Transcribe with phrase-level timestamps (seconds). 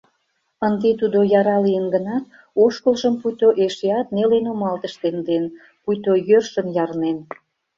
[0.67, 2.23] Ынде тудо яра лийын гынат,
[2.63, 5.43] ошкылжым пуйто эшеат неле нумалтыш темден,
[5.83, 7.17] пуйто йӧршын ярнен.